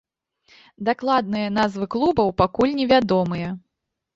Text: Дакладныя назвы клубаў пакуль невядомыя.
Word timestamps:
Дакладныя 0.87 1.51
назвы 1.57 1.89
клубаў 1.97 2.33
пакуль 2.43 2.77
невядомыя. 2.81 3.49